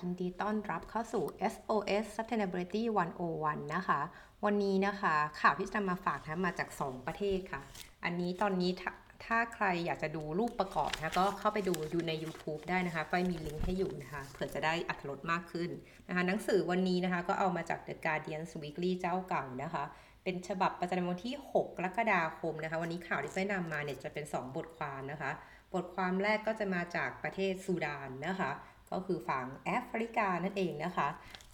[0.00, 2.82] ยินดีต้อนรับเข้าสู่ SOS Sustainability
[3.28, 4.00] 101 นะคะ
[4.44, 7.60] วันนี้นะคะข่าวที่จะมาฝากนะมาจาก 2 ประเทศค่ะ
[8.04, 8.92] อันนี้ตอนนี้ถ้า
[9.26, 15.70] ถ้าใครอยากจะดูรูปประกอบนะก็เข้าไปดูดูใน YouTube ได้นะคะไฟมีลิงก์ให้อยู่นะคะเผื่อจะได้อัตรสมากขึ้น
[16.08, 19.84] นะคะหนังสือวันนี้นะคะก็เอามาจาก The Guardian Weekly เจ้าเก่านะคะ
[20.24, 25.30] เป็นฉบับประจำวันที่ 6 กรกฎาคมนะคะ วันนี้ข่าวที่ไฟนำมาเนี่ยจะเป็น 2 บทความนะคะ
[25.74, 28.50] บทความแรกก็จะมาจากประเทศซูดานนะคะ
[28.90, 31.08] ก็คือฝั่งแอฟริกานั่นเองนะคะ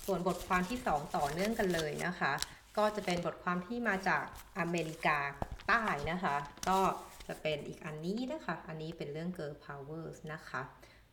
[0.07, 2.33] ส่วนบทความที่ 2 ต่อเนื่องกันเลยนะคะ
[2.79, 4.25] ก็จะเป็นบทความที่มาจาก
[4.59, 5.19] อเมริกา
[5.69, 6.37] ใต้นะคะ
[6.69, 6.79] ก็
[7.29, 10.61] จะเป็นอีกอันนี้นะคะ อันนี้เป็นเรื่อง Girl Powers นะคะ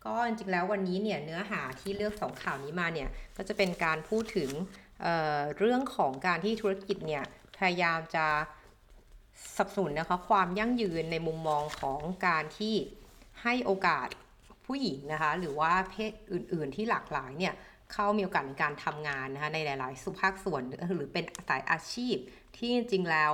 [0.05, 4.49] ก็จริงๆแล้ววันนี้เนี่ยเนื้อหาที่เลือกสองข่าวนี้มาเนี่ยก็จะเป็นการพูดถึง
[5.01, 7.23] เเรื่องของการที่ธุรกิจเนี่ย
[7.57, 8.27] พยายามจะ
[9.57, 12.75] สับสนนะคะความยั่งยืนในมุมมองของการที่
[13.43, 14.07] ให้โอกาส
[14.67, 17.53] ผู้หญิงนะคะหรือว่าเพศอื่น ๆ ที่หลากหลายเนี่ย
[17.93, 20.61] เข้ามีโอกาสในการทำงานนะคะในหลาย ๆ สุภาคส่วน
[20.97, 22.15] หรือเป็นสายอาชีพ
[22.57, 23.33] ที่จริงแล้ว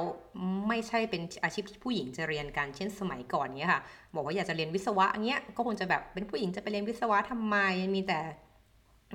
[0.67, 3.81] ไม่ใช่เป็นอาชีพที่ผู้หญิงจะเรียนกันเช่นสมัยก่อนเนี้ยค่ะ
[4.15, 7.57] บอกว่าอยากจะเรียนวิศวะเงี้ยก็คงจะแบบเป็นผู้หญิงจะไปเรียนวิศวะทำไม
[7.95, 8.19] มีแต่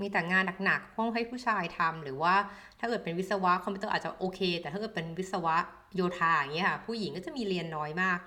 [0.03, 2.34] มีแต่งานหนักๆห้องให้ผู้ชายทำหรือว่า
[2.78, 5.56] ถ้าเกิดเป็นวิศวะคอมพิวเตอร์อาจจะโอเค แต่ถ้าเกิดเป็นวิศวะ
[5.94, 8.19] โยธาอย่างเงี้ยค่ะผู้หญิงก็จะมีเรียนน้อยมาก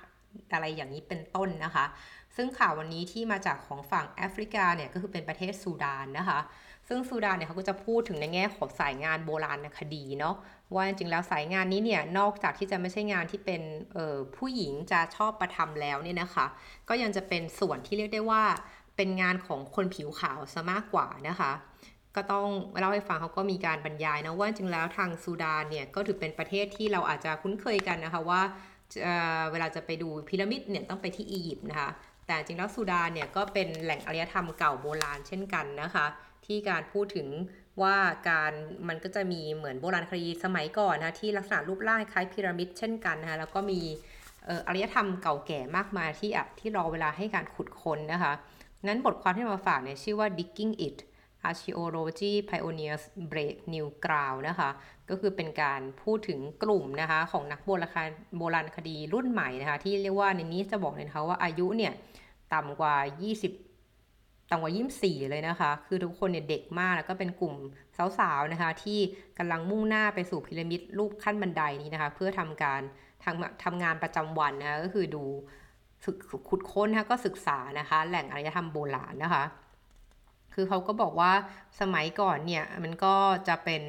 [0.53, 1.86] อะไรอย่างนี้เป็นต้นนะคะ
[2.35, 6.39] ซึ่งข่าววันนี้ที่มาจากของฝั่งแอฟริกาเนี่ยก็คือเป็นประเทศซูดานนะคะ
[6.87, 10.35] ซึ่งซูดานเนี่ยเขาก็จะพูดถึงในแง่ของสายงานโบราณคดีเนาะ
[10.75, 13.61] ว่าจริงแล้วสายงานนี้เนี่ยนอกจากที่จะไม่ใช่งานที่เป็น
[14.35, 16.45] ผู้หญิงจะชอบประทำแล้วเนี่ยนะคะ
[16.89, 18.43] ก็ยังจะเป็นส่วนที่เรียกได้ว่า
[18.95, 21.52] เป็นงานของคนผิวขาวซะมากกว่านะคะ
[22.15, 22.47] ก็ต้อง
[22.79, 28.41] เล่าให้ฟังเขาก็มีการบรรยายนะว่าจริงแล้วทางซูดานเนี่ยก็ถือเป็นประเทศที่เราอาจจะคุ้นเคยกันนะคะว่า
[29.52, 31.89] เวลาจะไปดูพีระมิดเนี่ยต้องไปที่อียิปต์นะคะ
[32.31, 36.05] แต่จริงแล้วซูดานเนี่ยก็เป็นแหล่งอารยธรรมเก่าโบราณเช่นกันนะคะ
[36.45, 37.27] ที่การพูดถึง
[37.81, 37.95] ว่า
[38.30, 38.52] การ
[38.87, 43.80] มันก็จะมีเหมือนโบราณคดีสมัยก่อนนะที่ลักษณะรูปร่างคล้ายพีระมิดเช่นกันนะคะแล้วก็มี
[44.67, 48.33] อารยธรรมเก่าแก่มากมายที่ที่รอเวลาให้การขุดค้นนะคะ
[48.87, 50.97] นั้นบทความที่มาฝากเนี่ยชื่อว่า digging it
[51.49, 54.70] Archaeology Pioneers Break New Ground นะคะ
[55.09, 61.93] ก็คือเป็นการพูดถึงกลุ่มนะคะของนักโบราณโบราณคดีรุ่นใหม่นะคะ ที่เรียกว่าในนี้จะบอกเลยนะคะว่าอายุเนี่ย
[62.54, 62.95] ต่ำกว่า
[63.73, 67.56] 20 ต่ำกว่า 24 เลยนะคะ คือทุกคนเนี่ยเด็กมากแล้วก็เป็นกลุ่ม
[68.20, 69.00] สาวๆนะคะ ที่
[69.38, 72.82] กำลังมุ่งหน้าไปสู่พีระมิดรูปขั้นบันไดนี้นะคะ เพื่อทำการ
[73.23, 75.23] ทำทำงานประจำวันนะคะก็คือดู
[76.50, 79.44] ขุดค้นนะคะก็ศึกษานะคะ แหล่งอารยธรรมโบราณนะคะ
[80.56, 81.32] คือเขาก็บอกว่า
[81.82, 83.16] สมัยก่อนเนี่ยมันก็
[83.48, 83.83] จะเป็น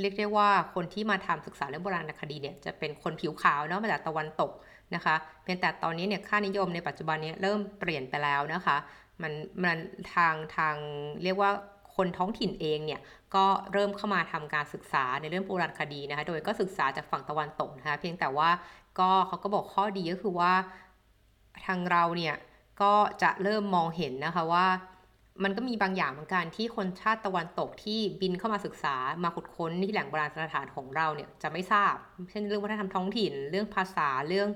[0.00, 4.50] เรียกได้ว่าคนที่มาทำศึกษาเรื่องโบราณคดีเนี่ยจะเป็นคนผิวขาวเนาะมาจากตะวันตก
[4.94, 8.76] นะคะเพียงแต่ตอนนี้เนี่ยค่านิยมในปัจจุบันนี้เริ่มเปลี่ยนไปแล้วนะคะ
[9.22, 9.78] มันมัน
[10.14, 10.76] ทางทาง
[11.24, 11.50] เรียกว่า
[11.96, 13.00] คนท้องถิ่นเองเนี่ย
[13.34, 18.50] ก็เริ่มเข้ามาทำการศึกษาในเรื่องโบราณคดีนะคะโดยก็ศึกษาจากฝั่งตะวันตกนะคะเพียงแต่ว่า
[18.98, 20.52] ก็เขาก็บอกข้อดีก็คือว่า
[21.66, 22.34] ทางเราเนี่ย
[22.82, 24.66] ก็จะเริ่มมองเห็นนะคะว่า
[25.42, 31.94] มันก็มีบางอย่างเหมือนกันที่คนชาติตะวันตกที่บินเข้ามาศึกษามาขุดค้นที่แหล่งโบราณสถานของเราเนี่ยจะไม่ทราบ
[32.30, 34.48] เช่นเรื่องวัฒนธรรมท้องถิ่น เรื่องภาษาเรื่อง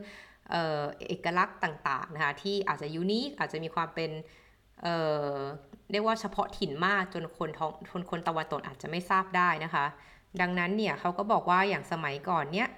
[1.09, 4.11] เอกลักษณ์ต่างๆนะคะที่อาจจะยูนิคอาจจะมีความเป็น
[4.83, 9.85] เเรียกว่าเฉพาะถิ่นมากจนคนท้องคนคนตะวันตกอาจจะไม่ทราบได้นะคะ
[10.41, 12.69] ดังนั้นเนี่ยเขาก็บอกว่าอย่างสมัยก่อนเนี่ย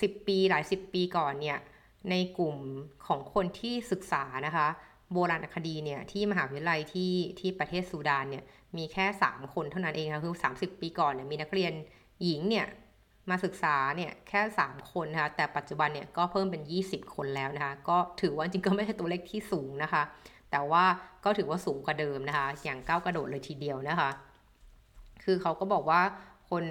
[0.00, 1.58] สิบปีหลายสิบปีก่อนเนี่ย
[2.10, 2.56] ในกลุ่ม
[3.06, 4.68] ของคนที่ศึกษานะคะ
[5.12, 8.44] โบราณคดีเนี่ยที่มหาวิทยาลัยที่ที่ประเทศซูดานเนี่ย
[8.76, 11.72] มีแค่ 3 คนเท่านั้นเองค่ะคือ 30 ปีก่อนเนี่ยมีนักเรียน
[12.22, 12.66] หญิงเนี่ย
[13.30, 20.02] มาศึกษาเนี่ยแค่ 3 คนนะคะแต่ปัจจุบันเนี่ยก็เพิ่มเป็น 20 คนแล้วนะคะก็ถือว่าจริงก็ไม่ใช่ตัวเลขที่สูงนะคะ
[20.50, 20.84] แต่ว่า
[21.24, 24.10] ก็ถือว่าสูงกว่าเดิมนะคะ อย่างก้าวกระโดดเลยทีเดียวนะคะ
[25.24, 26.02] คือเขาก็บอกว่า
[26.50, 26.64] คน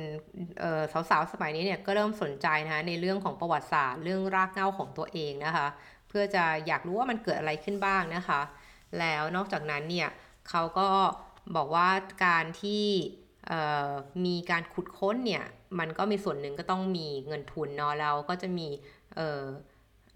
[1.09, 5.67] สาวๆสมัยนี้เนี่ยก็เริ่มสนใจนะคะในเรื่องของประวัติศาสตร์ เรื่องรากเหง้าของตัวเองนะคะ
[6.09, 8.41] เพื่อจะอยากรู้ว่ามันเกิดอะไรขึ้นบ้างนะคะ
[8.99, 10.09] แล้วนอกจากนั้นเนี่ย
[10.49, 10.87] เขาก็
[11.55, 11.89] บอกว่า
[12.25, 12.85] การที่
[14.25, 15.45] มีการขุดค้นเนี่ย
[15.79, 18.67] มันก็มีส่วนหนึ่งก็ต้องมีเงินทุนเนาะแล้วก็จะมี
[19.15, 19.19] เ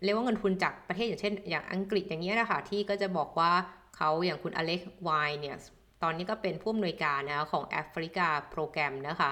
[0.04, 3.52] เรียกว่าเงินทุนจากประเทศอย่างเช่น อย่างอังกฤษอย่างเงี้ยนะคะที่ก็จะบอกว่า
[3.98, 5.10] เขาอย่างคุณอเล็กซ์ไวนส์
[5.42, 5.56] เนี่ย
[6.04, 9.32] ตอนนี้ก็เป็นผู้อำนวยการนะของ Africa Programme นะคะ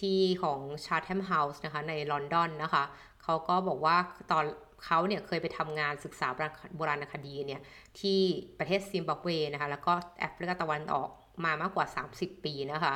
[0.00, 2.84] ที่ของชาร์ t ทมเฮาส์นะคะในลอนดอนนะคะ
[3.22, 3.96] เขาก็บอกว่า
[4.30, 4.44] ตอน
[4.84, 6.28] เขาเนี่ยเคยไปทำงานศึกษา
[6.76, 7.60] โบราณคดีเนี่ย
[8.00, 8.20] ที่
[8.58, 11.08] ประเทศซิมบับเวนะคะแล้วก็แอฟริกาตะวันออก
[11.44, 11.86] มามากกว่า
[12.16, 12.94] 30 ปีนะคะ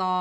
[0.00, 0.12] ก็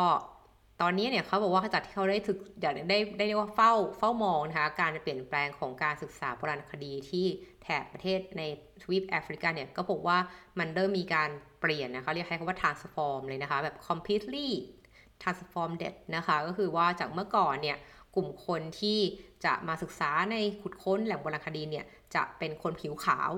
[0.81, 7.25] ตอนนี้เนี่ยเขาบอกว่าจากที่เขาได้ถึกอยากได้ได้เรียกว่าเฝ้าเฝ้ามองนะคะการเปลี่ยนแปลงของการศึกษาโบราณคดีที่
[7.63, 8.41] แถบประเทศใน
[8.81, 10.17] ทวีปแอฟริกาเนี่ยก็บอกว่า
[10.59, 11.29] มันเริ่มมีการ
[11.61, 14.49] เปลี่ยนนะคะเรียกใช้คำว่า transform เลยนะคะแบบ completely
[15.21, 15.81] transformed
[16.15, 17.77] นะคะก็คือว่าจากเมื่อก่อนเนี่ย
[18.19, 18.99] ลุ่มคนที่
[19.45, 21.85] จะมาศึกษาในขุดค้นแหล่งโบราณคดีเนี่ย
[22.15, 23.31] จะเป็นคนผิวขาว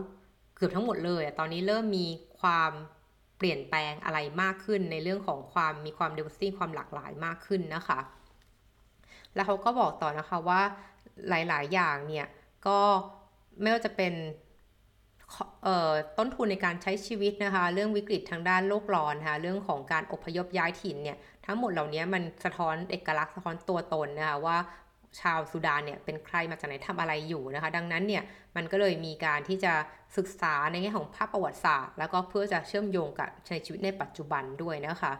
[0.55, 2.07] เกือบทั้งหมดเลย ตอนนี้เริ่มมี
[2.39, 2.71] ความ
[3.37, 7.99] เปลี่ยนแปลงอะไรมากขึ้นในเรื่องของความมีความ diversity ความหลากหลายมากขึ้นนะคะ
[9.35, 10.61] แล้วเขาก็บอกต่อนะคะว่า
[11.29, 12.27] หลาย ๆ อย่างเนี่ย
[12.67, 12.79] ก็
[13.61, 14.13] ไม่ว่าจะเป็น
[16.17, 24.57] ต้นทุนในการใช้ชีวิตนะคะ เรื่องวิกฤตทางด้านโลกร้อนนะคะเรื่องของการอพยพย้ายถิ่นเนี่ยทั้งหมดเหล่านี้มันสะท้อนเอกลักษณ์สะท้อนตัวตนนะคะว่า
[25.19, 28.23] ชาวสุดานเนี่ยเป็นใครมาจากไหนทำอะไรอยู่นะคะ ดังนั้นเนี่ย
[28.55, 29.73] มันก็เลยมีการที่จะ
[30.17, 35.13] ศึกษาในแง่ของภาพประวัติศาสตร์ แล้วก็เพื่อจะเชื่อมโยงกับในชีวิตในปัจจุบันด้วยนะคะ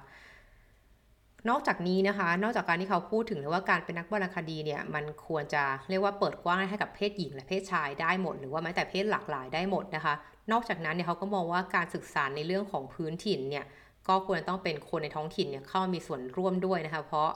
[1.49, 10.13] นอกจากนี้นะคะ นอกจากการที่เขาพูดถึงเลยว่าการเป็นนักวรรณคดีเนี่ยมันควรจะเรียกว่าเปิดกว้างให้กับเพศหญิงและเพศชายได้หมด หรือว่าแม้แต่เพศหลากหลายได้หมดนะคะ
[10.51, 13.65] นอกจากนั้นเนี่ยเขาก็มองว่าการศึกษาในเรื่องของพื้นถิ่นเนี่ย
[14.07, 17.29] ก็ควรต้องเป็นคนในท้องถิ่นเนี่ยเข้ามามีส่วนร่วมด้วยนะคะ เพราะ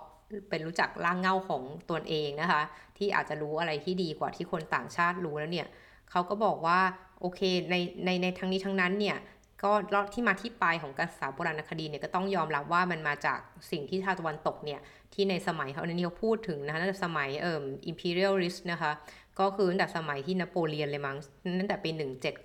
[0.49, 1.61] เป็นรู้จักร่างเงาของ
[1.91, 2.61] ตนเองนะคะ
[2.97, 5.67] ที่อาจจะรู้อะไรที่ดีกว่าที่คนต่างชาติรู้แล้วเนี่ย
[6.11, 6.79] เขาก็บอกว่า
[7.21, 7.75] โอเคใน
[8.05, 9.17] ในในทั้งนี้ทั้งนั้นเนี่ย
[9.63, 13.39] ก็รอดที่มาที่ไปของการศึกษาโบราณคดีเนี่ยก็ต้องยอมรับว่ามันมาจาก
[13.71, 14.79] สิ่งที่ชาวตะวันตกเนี่ย
[15.13, 18.91] ที่ในสมัยเขาในนี้เขาพูดถึงนะคะตั้งแต่สมัยเอ่อ imperialist นะคะ
[19.39, 21.17] ก็คือตั้งแต่สมัยที่นโปเลียนเลยมั้ง
[21.59, 21.89] ตั้งแต่ปี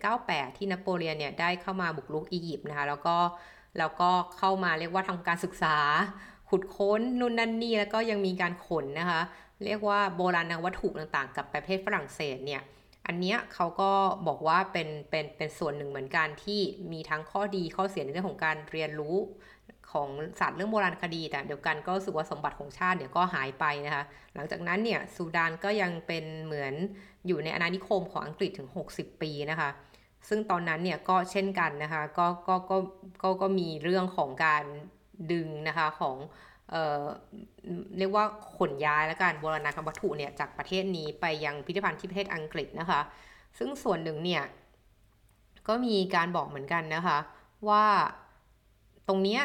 [0.00, 3.16] 1798 ที่นโปเลียนเนี่ยได้เข้ามาบุกรุกอียิปต์นะคะแล้วก็
[3.78, 5.76] แล้วก็เข้ามาเรียกว่าทำการศึกษา
[6.50, 9.20] ขุดค้นนู่นนั่นนี่แล้วก็ยังมีการขนนะคะ
[9.64, 12.62] เรียกว่าโบราณวัตถุต่างๆ กับประเทศฝรั่งเศสเนี่ย
[13.06, 13.90] อันเนี้ยเขาก็
[14.26, 16.60] บอกว่าเป็นเป็นเป็นส่วนหนึ่งเหมือนกันที่
[16.92, 19.16] มีทั้งข้อดีข้อเสียในเรื่องของการเรียนรู้
[19.92, 20.08] ของ
[20.40, 24.04] ศาสตร์เรื่องโบราณคดี แต่เดียวกันก็รู้สึกว่าสมบัติของชาติเนี่ยก็หายไปนะคะ
[24.34, 26.74] หลังจากนั้นเนี่ยซูดานก็ยังเป็นเหมือน
[27.26, 29.70] อยู่ในอาณานิคมของอังกฤษถึง 60 ปีนะคะ
[30.28, 32.76] ซึ่งตอนนั้นเนี่ยก็เช่นกันนะคะก็ก็ก็
[33.22, 34.64] ก็ก็มีเรื่องของการ
[35.32, 36.16] ดึงนะคะของ
[36.70, 38.24] เเรียกว่า
[38.56, 43.00] ขนย้ายและการโบราณคดีวัตถุเนี่ยจากประเทศนี้ไปยังพิพิธภัณฑ์ที่ประเทศอังกฤษนะคะ
[43.58, 44.44] ซึ่งส่วนหนึ่งเนี่ย
[45.68, 47.18] ก็มีการบอกเหมือนกันนะคะ
[47.68, 47.86] ว่า
[49.08, 49.42] ตรงเนี้ย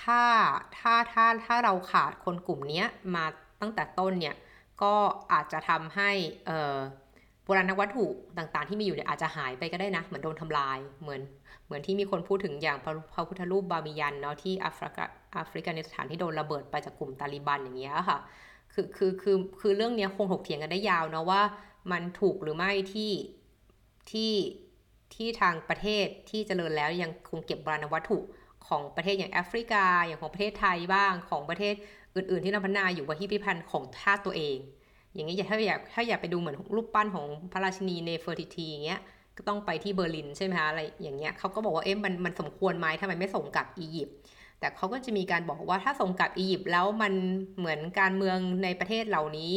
[0.00, 0.22] ถ้า
[0.78, 2.84] ถ้าถ้าถ้าเราขาดคนกลุ่มนี้
[3.14, 3.24] มา
[3.60, 4.36] ตั้งแต่ต้นเนี่ย
[4.82, 4.94] ก็
[5.32, 6.10] อาจจะทำให้
[7.44, 8.06] โบราณวัตถุ
[8.38, 11.20] ต่างๆ ที่มีอยู่เนี่ยอาจจะหายไปก็ได้นะ เหมือนโดนทำลาย เหมือน
[11.66, 15.04] เหมือนที่มีคนพูดถึงอย่างพระพุทธรูปบามิยันเนาะที่แอฟริกา
[15.34, 18.18] แอฟริกาในสถานที่โดนระเบิดไปจากกลุ่มตาลิบันอย่างเงี้ยค่ะ
[18.72, 21.42] คือคือคือคือเรื่องนี้คงถกเถียงกันได้ยาวเนาะว่า
[21.92, 23.12] มันถูกหรือไม่ที่
[24.10, 24.32] ที่
[25.14, 28.18] ที่ทางประเทศที่เจริญแล้วยังคงเก็บโบราณวัตถุ
[28.66, 31.74] ของประเทศอย่างแอฟริกา อย่างของประเทศไทยบ้างของประเทศ
[32.16, 34.56] อื่น ๆ ที่นำพัฒนาอยู่ว่าที่พิพันธ์ของชาติตัวเอง
[35.14, 39.00] อย่างนี้ยถ้าอยากถ้าอยากไปดูเหมือนรูปปั้นของพระราชินีเนเฟอร์ติทีอย่างเงี้ย
[39.36, 44.14] ก็ต้องไปที่เบอร์ลินใช่ไหมคะอะไรอย่างเงี้ยเขาก็บอกว่าเอ๊ะมันมันสมควรไหมทำไมไม่ส่งกลับอียิปต์
[44.60, 47.12] แต่เขาก็จะมีการบอกว่าถ้าส่งกลับอียิปต์แล้วมัน
[47.58, 49.54] เหมือนการเมืองในประเทศเหล่านี้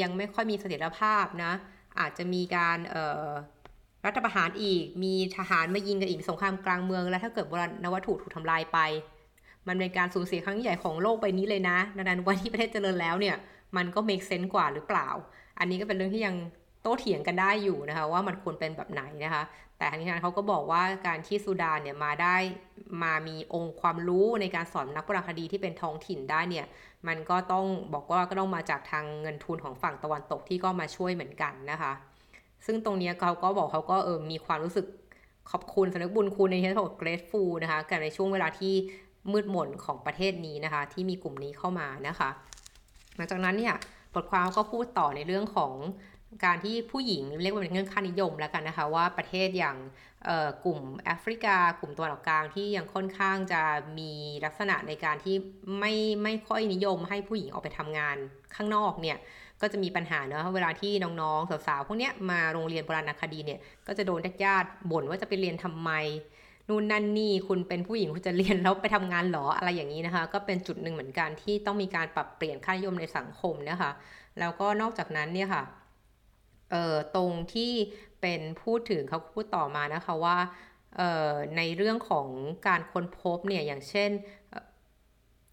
[0.00, 1.52] ยังไม่ค่อยมีเสถียรภาพนะ
[2.00, 3.28] อาจจะมีการเอ่อ
[4.06, 8.78] รัฐประหารอีก มีทหารมายิงกันอีกสงครามกลางเมือง แล้วถ้าเกิดโบราณวัตถุถูกทำลายไป
[9.68, 13.36] มันเป็นการสูญเสียครั้งใหญ่ของโลกไปนี้เลยนะดังนั้นวันที่ประเทศเจริญแล้วเนี่ย
[13.76, 15.08] มันก็ make sense กว่าหรือเปล่า
[15.58, 16.36] อันนี้ก็เป็นเรื่องที่ยัง
[16.82, 19.44] โต้เถียงกันได้อยู่นะคะว่ามันควรเป็นแบบไหนนะคะ
[19.78, 22.36] แต่ทั้งนี้ทั้งเขาก็บอกว่าการที่สุดานเนี่ยมาได้
[23.02, 26.66] มามีองค์ความรู้ในการสอนนักโบราณคดีที่เป็นท้องถิ่นได้เนี่ย
[27.08, 31.92] มันก็ต้องบอกว่าก็ต้องมาจากทางเงินทุนของฝั่งตะวันตกที่ก็มาช่วยเหมือนกันนะคะ
[32.66, 34.86] ซึ่งตรงนี้เขาก็บอกเขาก็เออมีความรู้สึก
[35.50, 38.74] ขอบคุณสำนึกบุญคุณในที่เขาบอก grateful นะคะกับในช่วงเวลาที่
[39.32, 42.28] มืดมนของประเทศนี้นะคะ ที่มีกลุ่มนี้เข้ามานะคะ
[43.16, 43.74] หลังจากนั้นเนี่ย
[44.14, 45.72] บทความก็พูดต่อในเรื่องของ
[46.44, 49.76] การที่ผู้หญิงเรียกว่าเป็นเงื่อนค่านิยมแล้วกันนะคะว่าประเทศอย่าง
[50.64, 53.62] กลุ่มแอฟริกา กลุ่มตะวันออกกลางที่ยังค่อนข้างจะ
[53.98, 54.12] มี
[54.44, 55.36] ลักษณะในการที่
[55.78, 58.16] ไม่ไม่ค่อยนิยมให้ผู้หญิงออกไปทำงาน
[58.54, 59.18] ข้างนอกเนี่ย
[59.60, 65.90] ก็จะมีปัญหาเนอะเวลาที่น้องๆสาวๆพวกเนี้ยมาโรงเรียนโบราณคดีเนี่ยก็จะโดนญาติๆบ่นว่าจะไปเรียนทำไม
[66.68, 73.90] นู่นนั่นนี่คุณเป็นผู้หญิงคุณจะเรียนแล้วไปทำงานหรออะไรอย่างนี้นะคะ ก็เป็นจุดหนึ่งเหมือนกันที่ต้องมีการปรับเปลี่ยนค่านิยมในสังคมนะคะ
[74.38, 75.62] แล้วก็นอกจากนั้นเนี่ยค่ะ
[76.70, 77.72] เอ่อตรงที่
[78.20, 80.38] เป็นพูดถึงเขาพูดต่อมานะคะว่า
[80.96, 82.26] เอ่อในเรื่องของ
[82.68, 84.10] การค้นพบเนี่ยอย่างเช่น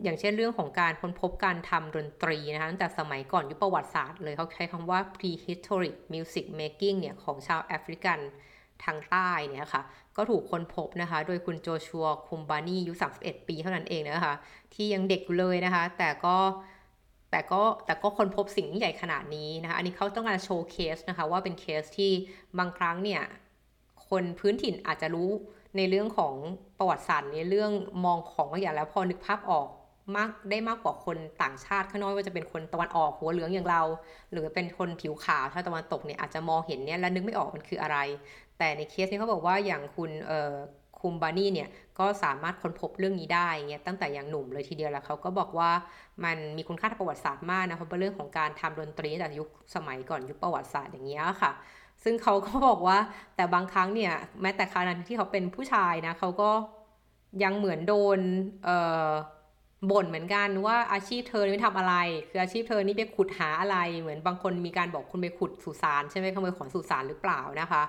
[0.03, 8.20] อย่างเช่นเรื่องของการค้นพบการทำดนตรีนะคะตั้งแต่สมัยก่อนยุคประวัติศาสตร์เลยเขาใช้คำว่า prehistoric music making เนี่ยของชาวแอฟริกัน
[8.84, 9.84] ทางใต้เนี่ยค่ะ
[10.18, 14.36] ก็ถูกค้นพบนะคะ โดยคุณโจชัวคุมบานีอายุ 31 ปีเท่านั้นเองนะคะ
[14.74, 16.38] ที่ยังเด็กเลยนะคะ แต่ก็
[17.32, 22.12] แต่ก็แต่ก็ค้นพบสิ่งใหญ่ขนาดนี้นะคะ อันนี้เขาต้องการ showcase นะคะ ว่าเป็นเคสที่
[22.60, 23.22] บางครั้งเนี่ย
[24.10, 25.30] คนพื้นถิ่นอาจจะรู้
[25.77, 26.34] ในเรื่องของ
[26.77, 27.72] ประประวัติศาสตร์ในเรื่อง
[28.06, 29.68] มองของบางอย่างแล้วพอนึกภาพออก
[30.16, 33.82] มากได้มากกว่าคนต่างชาติข้างนอกว่าจะเป็นคนตะวันออกผิวเหลืองอย่างเรา
[34.32, 37.98] หรือเป็นคนผิวขาวถ้าตะวันตกเนี่ยอาจจะมองเห็นเนี่ยแล้วนึกไม่ออกมันคืออะไร
[38.58, 40.54] แต่ในเคสนี้เขาบอกว่าอย่างคุณเอ่อ
[41.00, 41.70] คุมบานี่เนี่ย
[42.00, 45.70] ก็สามารถค้นพบเรื่องนี้ได้เงี้ยตั้งแต่อยังหนุ่มเลยทีเดียวแล้วเขาก็บอกว่า
[46.24, 51.52] มันมีคุณค่าทางประวัติศาสตร์มากนะเพราะเป็นเรื่องของการทำดนตรีจากยุคสมัยก่อนยุคประวัติศาสตร์อย่างเงี้ยค่ะ
[52.04, 52.98] ซึ่งเขาก็บอกว่า
[53.36, 56.52] แต่บางครั้งเนี่ยแม้แต่ขณะที่เขาเป็นผู้ชายนะเขาก็
[57.44, 58.20] ยังเหมือนโดน
[58.66, 59.10] เอ่อ
[59.92, 61.96] บ่นเหมือนกันว่าอาชีพเธอนี่ทำอะไร
[62.30, 67.84] คืออาชีพเธอนี่ไปขุดหาอะไร เหมือนบางคนมีการบอกคุณไปขุดสุสานใช่ไหมขโมยของสุสานหรือเปล่านะคะ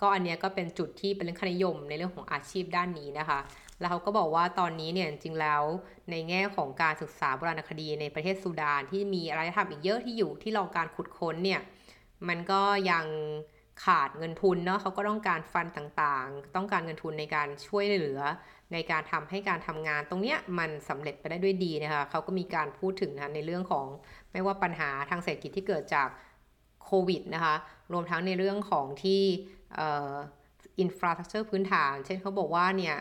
[0.00, 3.38] ก็อันเนี้ยก็เป็นจุดที่เป็นเรื่องคนิยมในเรื่องของอาชีพด้านนี้นะคะ
[3.80, 5.62] แล้วเขาก็บอกว่าตอนนี้เนี่ยจริงแล้ว
[6.10, 11.60] ในแง่ของการศึกษาโบราณคดีในประเทศซูดานที่มีอารยธรรมอีกเยอะที่อยู่ที่รอการขุดค้นเนี่ย
[12.28, 13.06] มันก็ยัง
[13.84, 18.20] ขาดเงินทุนเนาะเขาก็ต้องการฟันต่างๆ ต้องการเงินทุนในการช่วยเหลือ
[18.72, 23.86] ในการทำให้การทำงานตรงเนี้ยมันสำเร็จไปได้ด้วยดีนะคะเขาก็มีการพูดถึงนะในเรื่องของ
[24.32, 26.08] ไม่ว่าปัญหาทางเศรษฐกิจที่เกิดจาก
[26.84, 27.54] โควิดนะคะ
[27.92, 29.22] รวมทั้งในเรื่องของที่
[30.80, 32.96] อินฟราสตรักเจอร์พื้นฐาน เช่นเขาบอกว่าเนี่ย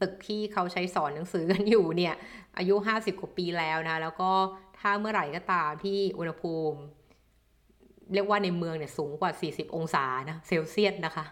[0.00, 2.14] ตึกที่เขาใช้สอนหนังสือกันอยู่เนี่ย
[2.58, 4.30] อายุ 50 กว่าปีแล้วนะ แล้วก็
[4.78, 6.78] ถ้าเมื่อไหร่ก็ตามที่อุณหภูมิ
[8.14, 11.24] เรียกว่าในเมืองเนี่ยสูงกว่า 40 องศานะเซลเซียสนะคะ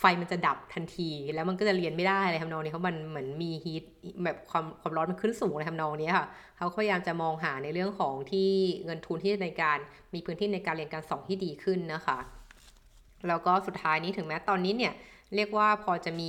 [0.00, 3.84] ไฟมันจะดับทันที แล้วมันก็จะเรียนไม่ได้อะไรทำนองนี้เพรามันเหมือนมีฮีท
[4.24, 6.26] แบบความความร้อนมันขึ้นสูงอะไรทำนองนี้ค่ะ
[6.56, 8.50] เขาพยายามจะมองหาในเรื่องของที่
[8.84, 9.78] เงินทุนที่ในการ
[10.14, 12.18] มีพื้นที่ในการเรียนการสอนที่ดีขึ้นนะคะ
[13.28, 14.92] แล้วก็สุดท้ายนี้ถึงแม้ตอนนี้เนี่ย
[15.34, 16.28] เรียกว่าพอจะมี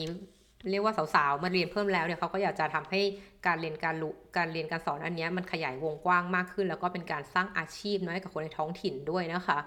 [0.70, 3.02] เรียกว่าสาวๆมาเรียนเพิ่มแล้วเนี่ยเขาก็อยากจะทำให้
[3.46, 9.60] การเรียนการรู้การเรียนการสอนอันนี้มันขยายวงกว้างมากขึ้น แล้วก็เป็นการสร้างอาชีพน้อยกับคนในท้องถิ่นด้วยนะคะ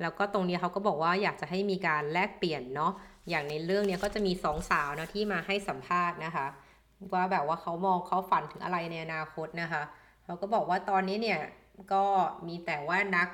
[0.00, 2.92] แล้วก็ตรงนี้เขาก็บอกว่าอยากจะให้มีการแลกเปลี่ยนเนาะ
[3.30, 6.46] อย่างในเรื่องเนี้ยก็จะมีสองสาวนะที่มาให้สัมภาษณ์นะคะ
[7.14, 9.82] ว่าแบบว่าเขามองเขาฝันถึงอะไรในอนาคตนะคะ
[10.24, 11.40] เขาก็บอกว่าตอนนี้เนี่ย
[11.92, 12.04] ก็
[12.46, 13.28] มีแต่ว่านัก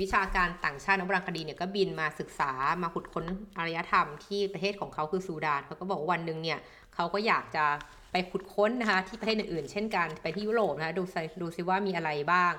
[0.00, 2.52] วิชาการต่างชาตินักโบราณคดีเนี่ยก็บินมาศึกษา
[2.82, 3.24] มาขุดค้น
[3.58, 6.58] อารยธรรมที่ประเทศของเขาคือซูดานเขาก็บอกว่าวันหนึ่งเนี่ย
[6.94, 7.64] เขาก็อยากจะ
[8.12, 11.02] ไปขุดค้นนะคะที่ประเทศอื่นๆ เช่นกันไปที่ยุโรปนะคะดู
[11.42, 12.52] ดูซิว่ามีอะไรบ้าง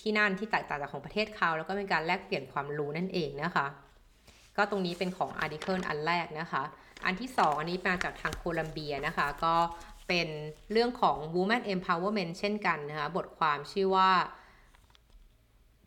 [0.00, 3.66] ที่นั่นที่แตกต่างจากของประเทศเขาแล้วก็เป็นการแลกเปลี่ยนความรู้นั่นเองนะคะ
[4.60, 6.62] ก็ตรงนี้เป็นของอาร์ติเคิลอันแรกนะคะ
[7.04, 9.56] อันที่ 2 อันนี้มาจากทางโคลัมเบียนะคะ ก็
[10.08, 10.28] เป็น
[10.72, 14.10] เรื่องของ woman empowerment เช่นกันนะคะ บทความชื่อว่า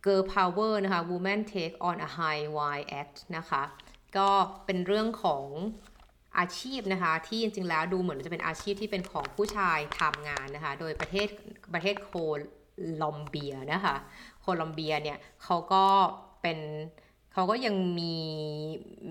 [0.06, 3.63] Girl Power นะคะ Women Take on a High Wire Act นะคะ
[4.18, 4.30] ก็
[4.65, 5.44] เป็นเรื่องของ
[6.38, 11.27] อาชีพนะคะ ที่จริงๆแล้วดูเหมือนจะเป็นอาชีพที่เป็นของผู้ชายทำงานนะคะ โดยประเทศ
[11.74, 12.12] ประเทศโค
[13.01, 13.96] ลอมเบียนะคะ
[14.42, 15.86] โคลอมเบียเนี่ยเขาก็
[16.42, 16.60] เป็น
[17.34, 18.16] เขาก็ยังมี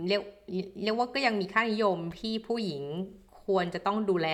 [0.06, 0.22] เรียก
[0.82, 2.84] เรียกว่าก็ยังมีค่านิยมที่ผู้หญิง
[3.44, 4.28] ควรจะต้องดูแล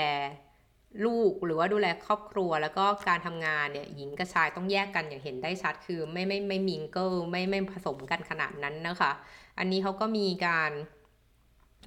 [1.06, 9.12] ลูกหรือว่าดูแลครอบครัว แล้วก็การทำงานเนี่ยหญิงกับชายต้องแยกกันอย่างเห็นได้ชัดคือไม่ไม่ไม่มิงเกิลไม่ไม่ผสมกันขนาดนั้นนะคะ
[9.58, 10.70] อันนี้เขาก็มีการ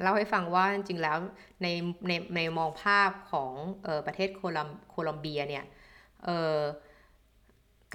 [0.02, 1.18] เล่าให้ฟังว่าจริงๆแล้ว
[1.62, 1.68] ใน
[2.08, 3.52] ในในมองภาพของ
[3.86, 5.66] ออประเทศโคลัมโคลอมเบียเนี่ย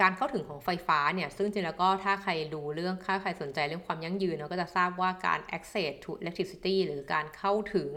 [0.01, 7.89] การเข้าถึงของไฟฟ้าเนี่ยซึ่งจริงแล้วก็ถ้าใครดูเรื่องถ้าใครสนใจเรื่องความยั่งยืนเราก็จะทราบว่าการ access to electricity หรือการเข้าถึง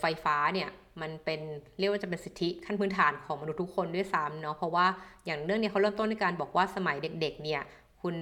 [0.00, 0.68] ไฟฟ้าเนี่ย
[1.00, 1.40] มันเป็น
[1.78, 4.86] เรียกว่าจะเป็นสิทธิขั้นพื้นฐานของมนุษย์ทุกคนด้วยซ้ำเนาะเพราะว่า
[5.26, 7.62] อย่างเรื่องนี้เขาเริ่มต้นในการบอกว่าสมัยเด็กๆเนี่ย
[8.02, 8.14] คุณ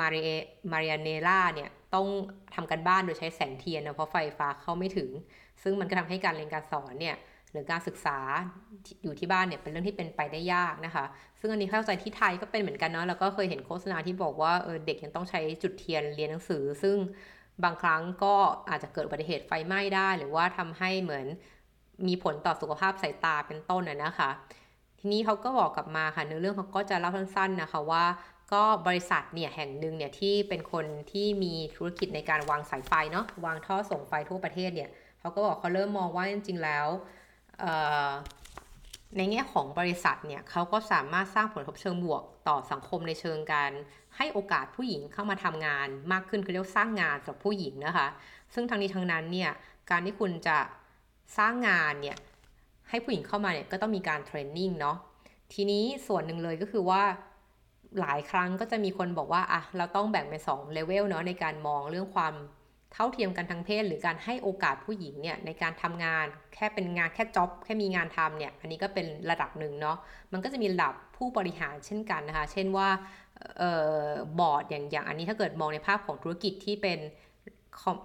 [0.00, 0.28] มาริเอ
[0.72, 2.06] มาริอาเนล่าเนี่ยต้อง
[2.54, 5.10] ทำกันบ้านโดยใช้แสงเทียนนะเพราะไฟฟ้าเข้าไม่ถึง
[5.62, 7.16] ซึ่งมันก็ทำให้การเรียนการสอนเนี่ย
[7.54, 8.18] หรือการศึกษา
[9.02, 11.04] อยู่ที่บ้านเนี่ยเป็นเรื่องที่เป็นไปได้ยากนะคะ
[11.40, 16.96] ซึ่งอันนี้เข้าใจที่ไทยก็เป็นเหมือนกันเนาะแล้วก็เคยเห็นโฆษณาที่บอกว่าเออเด็กยังต้องใช้จุดเทียนเรียนหนังสือ ซึ่ง
[17.64, 18.34] บางครั้งก็
[18.68, 21.26] อาจจะเกิดอุบัติเหตุไฟไหม้ได้ หรือว่าทำให้เหมือน
[22.06, 24.30] มีผลต่อสุขภาพสายตาเป็นต้นนะคะ
[24.98, 28.04] ทีนี้เขาก็บอกกลับมาค่ะในเรื่องเขาก็จะเล่าสั้นๆนะคะว่า
[28.52, 36.86] ก็บริษัทเนี่ยแห่งหนึ่งเนี่ยที่เป็นคนที่มีธุรกิจในการวางสายไฟเนาะวางท่อส่งไฟทั่วประเทศเนี่ยเขาก็บอกเขาเริ่มมองว่าจริงๆแล้ว
[39.16, 43.72] ในแง่ของบริษัทเนี่ยเขาก็สามารถสร้างผลกระทบเชิงบวกต่อสังคมในเชิงการ
[44.16, 48.08] ให้โอกาสผู้หญิงเข้ามาทำงานมากขึ้นคือเรียกสร้างงานสำหรับผู้หญิงนะคะ
[48.54, 49.50] ซึ่งทั้งนี้ทั้งนั้นเนี่ย
[49.90, 50.58] การที่คุณจะ
[51.38, 52.16] สร้างงานเนี่ย
[52.88, 54.96] ให้ผู้หญิงเข้ามาเนี่ยก็ต้องมีการเทรนนิ่งเนาะ
[55.52, 57.02] ทีนี้ส่วนหนึ่งเลยก็คือว่า
[58.00, 62.34] หลายครั้งก็จะมีคนบอกว่าอะเราต้องแบ่งเป็นสองเลเวลเนาะในการมองเรื่องความ
[62.94, 69.96] เท่าเทียมกันทางเพศ หรือการให้โอกาสผู้หญิงเนี่ยในการทำงานแค่เป็นงานแค่จ็อบแค่มีงานทำเนี่ยอันนี้ก็เป็นระดับหนึ่งเนาะ
[70.32, 72.88] มันก็จะมีระดับผู้บริหารเช่นกันนะคะ เช่นว่า
[73.60, 73.62] อ
[74.08, 76.98] อบอร์ดอย่างอย่างอันนี้ถ้าเกิดมองในภาพของธุรกิจที่เป็น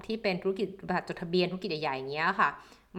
[0.05, 2.49] ที่เป็นธุรกิจบริษัทจดทะเบียนธุรกิจใหญ่ๆอย่างเงี้ยค่ะ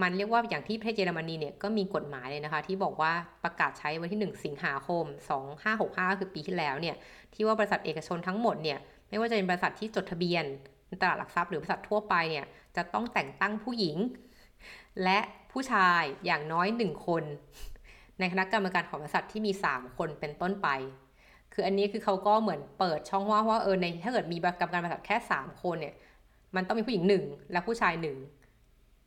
[0.03, 3.13] มันเรียกว่าอย่างที่ประเทศเยอรมนีเนี่ยก็มีกฎหมายเลยนะคะ ที่บอกว่า
[3.45, 5.05] ประกาศใช้วันที่ 1 สิงหาคม
[5.63, 6.97] 2565 คือปีที่แล้วเนี่ย
[7.35, 8.79] ที่ว่าบริษัทเอกชนทั้งหมดเนี่ย
[9.09, 10.45] ไม่ว่าจะเป็นบริษัทที่จดทะเบียน
[10.91, 13.97] ในตลาดหลักทรัพย์หรือบริษัททั่วไปเนี่ยจะต้องแต่งตั้งผู้หญิง
[15.05, 15.19] และ
[15.53, 17.25] ผู้ชายอย่างน้อย 1 คน
[18.19, 20.69] ในคณะกรรมการของบริษัทที่มี 3 คนเป็นต้นไป
[21.53, 25.95] คืออันนี้คือเขาก็เหมือนเปิดช่องว่างว่าเออในถ้าเกิดมีกรรมการบริษัทแค่ 3 คนเนี่ย
[26.57, 28.17] มันต้องมีผู้หญิงหนึ่งและผู้ชายหนึ่ง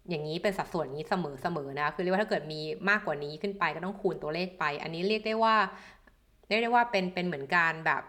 [0.09, 2.59] อย่างนี้เป็นสัดส่วนนี้เสมอเสมอนะคือเรียกว่าถ้าเกิดมี
[2.89, 5.55] มากกว่านี้ขึ้นไปก็ต้องคูณตัวเลขไป อันนี้เรียกได้ว่า
[6.47, 8.03] เรียกได้ว่าเป็นเป็นเหมือนการแบบ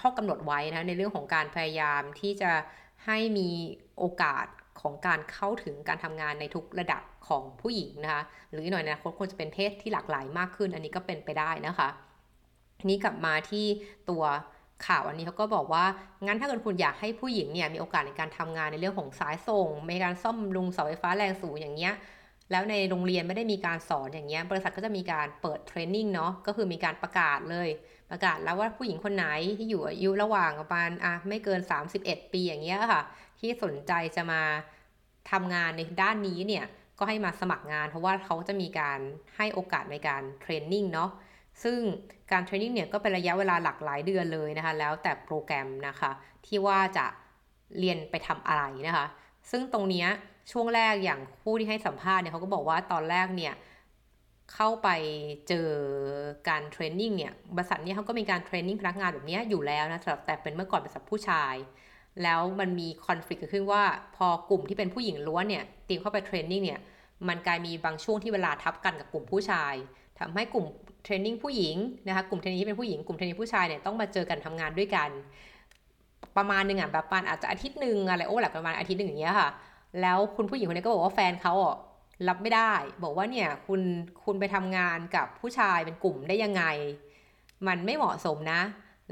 [0.00, 2.50] ข้อกำหนดไว้นะในเรื่องของการพยายามที่จะ
[3.04, 3.50] ให้มี
[3.98, 4.46] โอกาส
[4.80, 11.88] ของการเข้าถึงการทำงานในทุกระดับของผู้หญิงนะคะ หรือหน่อยนะควรจะเป็นเพศที่หลากหลายมากขึ้น อันนี้ก็เป็นไปได้นะคะ
[12.88, 13.66] นี้กลับมาที่
[14.10, 14.22] ตัว
[14.86, 15.84] ข่าวอันนี้เขาก็บอกว่า
[16.26, 21.94] งั้นถ้าเกิดคุณอยากให้ผู้หญิงเนี่ยมีโอกาสในการทำงานในเรื่องของสายส่งในการซ่อมลุงเสาไฟฟ้าแรงสูงอย่างเงี้ย
[22.50, 27.68] แล้วในโรงเรียนไม่ได้มีการสอนอย่างเงี้ยบริษัทก็จะมีการเปิดเทรนนิ่งเนาะก็คือมีการประกาศเลย
[28.10, 29.26] ประกาศแล้วว่าผู้หญิงคนไหน
[29.58, 31.60] ที่อยู่อายุระหว่างประมาณอะไม่เกิน
[31.96, 33.02] 31 ปีอย่างเงี้ยค่ะ
[33.40, 34.42] ที่สนใจจะมา
[35.30, 36.64] ทำงานในด้านนี้เนี่ย
[36.98, 39.00] ก็ให้มาสมัครงาน เพราะว่าเขาจะมีการ
[39.36, 41.10] ให้โอกาสในการเทรนนิ่งเนาะ
[41.62, 41.78] ซึ่ง
[42.32, 46.10] การเทรนนิ่งเนี่ยก็เป็นระยะเวลาหลักหลายเดือนเลยนะคะ แล้วแต่โปรแกรมนะคะ
[46.46, 47.06] ที่ว่าจะ
[47.78, 49.06] เรียนไปทำอะไรนะคะ
[49.50, 50.08] ซึ่งตรงเนี้ย
[50.52, 53.54] ช่วงแรกอย่างผู้ที่ให้สัมภาษณ์เนี่ยเขาก็บอกว่าตอนแรกเนี่ย
[54.54, 54.88] เข้าไป
[55.48, 55.68] เจอ
[56.48, 61.54] การ training เนี่ยบริษัทนี้เขาก็มีการ training พนักงานแบบนี้อยู่แล้วนะแต่เป็นเมื่อก่อนบริษัทผู้ชาย
[62.22, 63.82] แล้วมันมี conflict เกิดขึ้นว่า
[64.16, 66.80] พอกลุ่มที่เป็นผู้หญิงล้วนเนี่ยทีมเข้าไป training เนี่ย
[67.28, 69.74] มันกลายมีบางช่วงที่เวลาทับกันกับกลุ่มผู้ชาย
[70.18, 70.66] ทำให้กลุ่ม
[71.04, 75.10] training ผู้หญิงนะคะกลุ่ม training ที่เป็นผู้หญิงกลุ่มเทรนนิ่งผู้ชายเนี่ยต้องมาเจอกันทำงานด้วยกัน
[76.36, 79.48] ประมาณหนึ่งอะแบบปาณอาจจะอาทิตย์หนึ่งอะไรโอ้หลักประมาณอาทิตย์หนึ่งอย่างเงี้ยค่ะ
[80.00, 81.76] แล้วคุณผู้หญิงคนนี้ก็บอกว่าแฟนเขาอะ
[82.28, 83.80] รับไม่ได้ บอกว่าเนี่ยคุณ
[84.24, 86.64] คุณไปทำงานกับผู้ชายเป็นกลุ่มได้ยังไง
[87.66, 88.60] มันไม่เหมาะสมนะ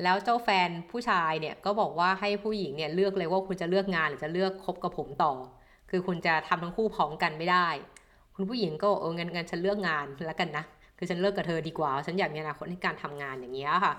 [0.03, 5.33] แล้วเจ้าแฟนผู้ชายเนี่ยก็บอกว่าให้ผู้หญิงเนี่ยเลือกเลยว่าคุณจะเลือกงานหรือจะเลือกคบกับผมต่อ
[5.91, 7.69] คือคุณจะทำทั้งคู่พร้อมกันไม่ได้
[8.37, 10.65] คุณผู้หญิงก็เออเงินเงินฉันเลือกงานแล้วกันนะ
[10.99, 13.95] คือฉันเลิกกับเธอดีกว่า ฉันอยากมีอนาคตในการทำงานอย่างเงี้ยค่ะ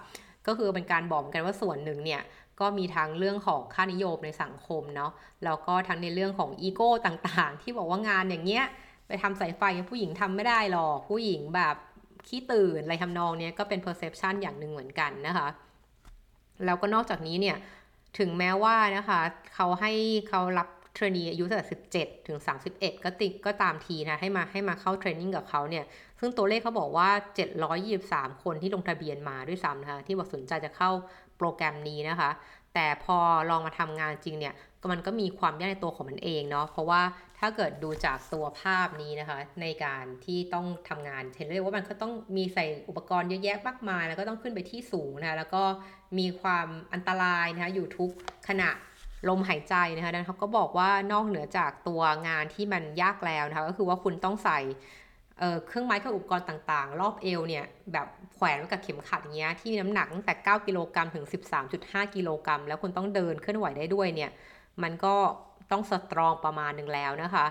[0.48, 2.22] ก็คือเป็นการบอกกันว่าส่วนหนึ่งเนี่ย
[2.60, 5.12] ก็มีทั้งเรื่องของค่านิยมในสังคมเนาะ
[5.44, 8.66] แล้วก็ทั้งในเรื่องของอีโก้ต่างๆ ที่บอกว่างานอย่างเงี้ย
[9.08, 11.76] ไปทำสายไฟผู้หญิงทำไม่ได้หรอกผู้หญิงแบบ
[12.28, 15.48] ขี้ตื่นอะไรทำนองเนี้ยก็เป็น perception อย่างหนึ่งเหมือนกันนะคะ
[16.66, 17.58] แล้วก็นอกจากนี้เนี่ย
[18.20, 19.20] ถึงแม้ว่านะคะ
[19.54, 19.92] เขาให้
[20.30, 22.38] เขารับ trainee อายุตั้งแต่17ถึง
[22.72, 25.86] 31ก็ติก็ตามทีนะให้มาให้มาเข้า training กับเขาเนี่ย
[26.20, 27.10] ซึ่งตัวเลขเขาบอกว่า
[27.76, 30.92] 723คนที่ลงทะเบียนมาด้วยซ้ำนะคะที่บอกสนใจจะเข้า
[31.38, 32.30] โปรแกรมนี้นะคะ
[32.74, 33.17] แต่พอ
[33.50, 34.54] ลองมาทำงานจริงเนี่ย
[34.91, 37.02] มันก็มีความยากในตัวของมันเองเนาะเพราะว่า
[37.39, 45.63] ถ้าเกิดดูจากตัวภาพนี้นะคะ ในการที่ต้องทำงานเห็นเลยว่ามันก็ต้องมีใส่อุปกรณ์เยอะแยะมากมาย แล้วก็ต้องขึ้นไปที่สูงนะคะแล้วก็
[46.19, 48.10] มีความอันตรายนะคะอยู่ทุก
[48.48, 48.69] ขณะ
[49.30, 54.60] ลมหายใจนะคะนั้นเขาก็บอกว่านอกเหนือจากตัวงานที่มันยากแล้วนะคะก็คือว่าคุณต้องใส่
[55.67, 61.26] เครื่องไม้เครื่องอุปกรณ์ต่างๆ รอบเอวเนี่ยแบบแขวนไว้กับเข็มขัดเงี้ยที่มีน้ำหนักตั้งแต่ 9 กิโลกรัมถึง
[61.69, 64.32] 13.5 กิโลกรัมแล้วคุณต้องเดินเคลื่อนไหวได้ด้วยเนี่ย
[64.84, 65.15] มันก็
[65.72, 67.46] ต้องสตรองประมาณหนึ่งแล้วนะคะ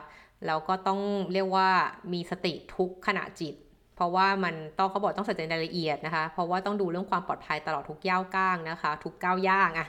[0.46, 1.00] แล้วก็ต้อง
[1.32, 1.68] เรียกว่า
[2.12, 3.54] มีสติทุกขณะจิต
[3.96, 9.86] เพราะว่ามันต้องเขาบอกต้องใส่ใจรายละเอียดนะคะ เพราะว่าต้องดูเรื่องความปลอดภัยตลอดทุกย่าวก้างนะคะ ทุกก้าวย่างอะ่ะ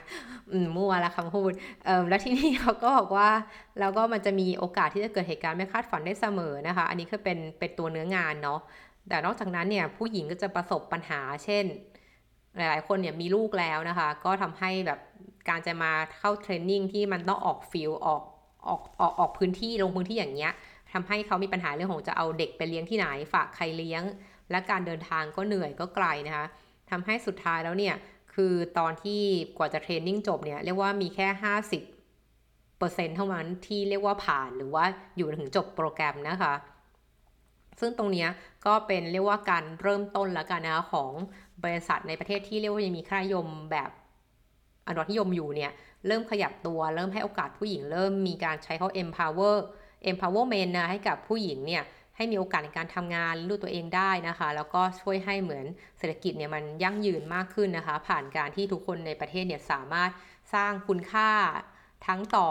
[0.76, 1.52] มั่วละคำพูด
[1.86, 3.28] เออแล้วที่นี่เขาก็บอกว่า
[3.80, 8.60] แล้วก็มันจะมีโอกาสที่จะเกิดเหตุการณ์ไม่คาดฝันได้เสมอนะคะ อันนี้คือเป็นเป็นตัวเนื้องานเนาะ
[9.08, 11.64] แต่นอกจากนั้นเนี่ยผู้หญิงก็จะประสบปัญหา เช่น
[12.56, 14.98] หลาย ๆ คนเนี่ยมีลูกแล้วนะคะ ก็ทำให้แบบ
[15.48, 18.22] การจะมาเข้าเทรนนิ่งที่มันต้องออกฟิลออก
[18.68, 20.52] ออกออกออกพื้นที่ลงพื้นที่อย่างเงี้ย
[20.94, 24.02] ทำให้เขามีปัญหาเรื่องของจะเอาเด็กไปเลี้ยงที่ไหน ฝากใครเลี้ยง
[24.50, 26.46] และการเดินทางก็เหนื่อยก็ไกลนะคะ
[26.90, 27.94] ทำให้สุดท้ายแล้วเนี่ย
[28.34, 29.20] คือตอนที่
[29.58, 31.26] กว่าจะเทรนนิ่งจบเนี่ยเรียกว่ามีแค่
[32.02, 34.84] 50เปอร์เซ็นต์เท่านั้นที่เรียกว่าผ่านหรือว่า
[35.16, 36.54] อยู่ถึงจบโปรแกรมนะคะ
[37.80, 38.26] ซึ่งตรงนี้
[38.66, 41.10] ก็เป็นเรียกว่าการเริ่มต้นแล้วกันนะคะของ
[41.64, 43.90] บริษัทในประเทศที่เรียกว่ายังมีค่านิยมแบบ
[44.86, 45.72] อนุรักษ์นิยมอยู่เนี่ย
[46.06, 49.56] เริ่มขยับตัวเริ่มให้โอกาสผู้หญิงเริ่มมีการใช้เขา empower
[50.10, 51.84] empowerment นะให้กับผู้หญิงเนี่ย
[52.16, 55.64] ให้มีโอกาสในการทำงานรู้ตัวเองได้นะคะ แล้วก็ช่วยให้เหมือน
[55.98, 60.10] เศรษฐกิจเนี่ยมันยั่งยืนมากขึ้นนะคะ ผ่านการที่ทุกคนในประเทศเนี่ยสามารถ
[60.54, 61.30] สร้างคุณค่า
[62.06, 62.48] ทั้งต่อ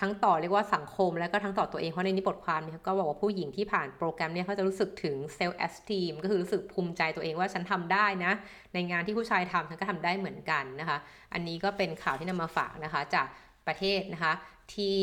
[0.00, 8.32] ทั้งต่อเรียกว่าสังคม แล้วก็ทั้งต่อตัวเองเพราะในนี้บทความเนี่ยก็บอกว่าผู้หญิงที่ผ่านโปรแกรมเนี่ยเขาจะรู้สึกถึง self-esteem ก็คือรู้สึกภูมิใจตัวเองว่าฉันทำได้นะ
[8.74, 10.98] ในงานที่ผู้ชายทำฉันก็ทำได้เหมือนกันนะคะ
[11.32, 13.26] อันนี้ก็เป็นข่าวที่นำมาฝากนะคะจาก
[13.66, 14.32] ประเทศนะคะ
[14.74, 14.96] ที่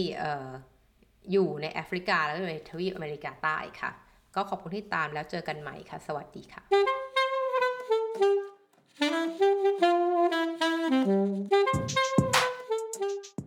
[1.32, 3.92] อยู่ในแอฟริกาแล้วก็ในทวีปอเมริกาใต้ค่ะ
[4.36, 6.64] ก็ขอบคุณที่ตามแล้วเจอกันใหม่ค่ะ สวัสดีค่ะ
[13.02, 13.41] Thank you.